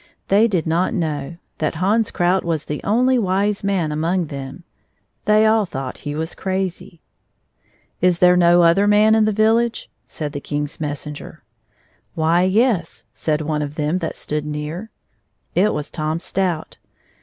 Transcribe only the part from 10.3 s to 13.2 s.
the King's messenger." Why, yes/'